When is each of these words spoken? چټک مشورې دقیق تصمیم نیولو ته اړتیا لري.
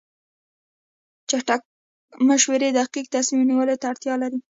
چټک 1.29 1.61
مشورې 2.27 2.69
دقیق 2.79 3.05
تصمیم 3.15 3.43
نیولو 3.49 3.75
ته 3.81 3.85
اړتیا 3.91 4.13
لري. 4.21 4.39